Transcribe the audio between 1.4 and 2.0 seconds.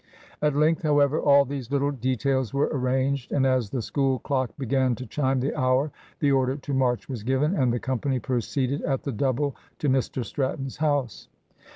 these little